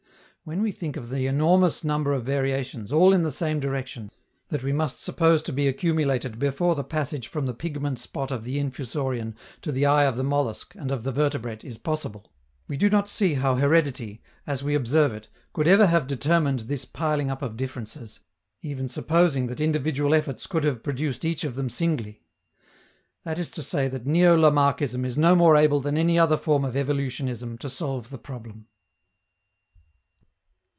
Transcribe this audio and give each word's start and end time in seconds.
When 0.43 0.63
we 0.63 0.71
think 0.71 0.97
of 0.97 1.09
the 1.11 1.27
enormous 1.27 1.83
number 1.83 2.11
of 2.13 2.25
variations, 2.25 2.91
all 2.91 3.13
in 3.13 3.21
the 3.21 3.29
same 3.31 3.59
direction, 3.59 4.09
that 4.49 4.63
we 4.63 4.73
must 4.73 4.99
suppose 4.99 5.43
to 5.43 5.53
be 5.53 5.67
accumulated 5.67 6.39
before 6.39 6.73
the 6.73 6.83
passage 6.83 7.27
from 7.27 7.45
the 7.45 7.53
pigment 7.53 7.99
spot 7.99 8.31
of 8.31 8.43
the 8.43 8.57
Infusorian 8.57 9.35
to 9.61 9.71
the 9.71 9.85
eye 9.85 10.05
of 10.05 10.17
the 10.17 10.23
mollusc 10.23 10.73
and 10.73 10.89
of 10.89 11.03
the 11.03 11.11
vertebrate 11.11 11.63
is 11.63 11.77
possible, 11.77 12.33
we 12.67 12.75
do 12.75 12.89
not 12.89 13.07
see 13.07 13.35
how 13.35 13.53
heredity, 13.55 14.19
as 14.47 14.63
we 14.63 14.73
observe 14.73 15.13
it, 15.13 15.27
could 15.53 15.67
ever 15.67 15.85
have 15.85 16.07
determined 16.07 16.61
this 16.61 16.85
piling 16.85 17.29
up 17.29 17.43
of 17.43 17.55
differences, 17.55 18.21
even 18.63 18.87
supposing 18.89 19.45
that 19.45 19.61
individual 19.61 20.11
efforts 20.11 20.47
could 20.47 20.63
have 20.63 20.81
produced 20.83 21.23
each 21.23 21.43
of 21.43 21.53
them 21.55 21.69
singly. 21.69 22.23
That 23.23 23.37
is 23.37 23.51
to 23.51 23.61
say 23.61 23.87
that 23.89 24.07
neo 24.07 24.35
Lamarckism 24.35 25.05
is 25.05 25.19
no 25.19 25.35
more 25.35 25.55
able 25.55 25.81
than 25.81 25.99
any 25.99 26.17
other 26.17 26.35
form 26.35 26.65
of 26.65 26.75
evolutionism 26.75 27.59
to 27.59 27.69
solve 27.69 28.09
the 28.09 28.17
problem. 28.17 28.65